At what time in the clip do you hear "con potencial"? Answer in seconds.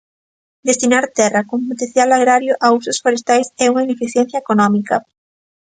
1.49-2.09